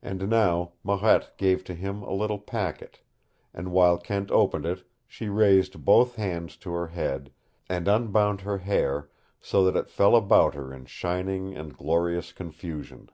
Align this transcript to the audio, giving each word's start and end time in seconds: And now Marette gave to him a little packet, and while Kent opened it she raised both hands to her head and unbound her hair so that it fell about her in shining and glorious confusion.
And 0.00 0.30
now 0.30 0.72
Marette 0.82 1.36
gave 1.36 1.62
to 1.64 1.74
him 1.74 2.02
a 2.02 2.14
little 2.14 2.38
packet, 2.38 3.02
and 3.52 3.70
while 3.70 3.98
Kent 3.98 4.30
opened 4.30 4.64
it 4.64 4.82
she 5.06 5.28
raised 5.28 5.84
both 5.84 6.16
hands 6.16 6.56
to 6.56 6.70
her 6.72 6.86
head 6.86 7.30
and 7.68 7.86
unbound 7.86 8.40
her 8.40 8.56
hair 8.56 9.10
so 9.42 9.62
that 9.70 9.76
it 9.78 9.90
fell 9.90 10.16
about 10.16 10.54
her 10.54 10.72
in 10.72 10.86
shining 10.86 11.54
and 11.54 11.76
glorious 11.76 12.32
confusion. 12.32 13.10